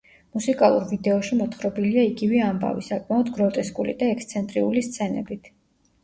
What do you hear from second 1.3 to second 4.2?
მოთხრობილია იგივე ამბავი, საკმაოდ გროტესკული და